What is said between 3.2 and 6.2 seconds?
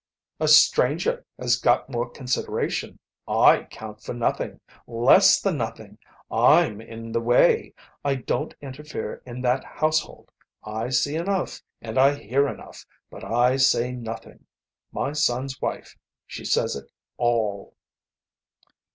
I count for nothing. Less than nothing.